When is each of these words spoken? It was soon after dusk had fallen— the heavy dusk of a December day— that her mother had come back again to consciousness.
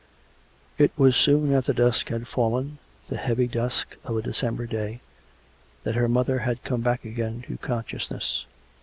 It 0.79 0.89
was 0.97 1.15
soon 1.15 1.53
after 1.53 1.73
dusk 1.73 2.09
had 2.09 2.27
fallen— 2.27 2.79
the 3.09 3.17
heavy 3.17 3.45
dusk 3.45 3.95
of 4.03 4.17
a 4.17 4.21
December 4.23 4.65
day— 4.65 4.99
that 5.83 5.93
her 5.93 6.09
mother 6.09 6.39
had 6.39 6.63
come 6.63 6.81
back 6.81 7.05
again 7.05 7.43
to 7.47 7.57
consciousness. 7.59 8.45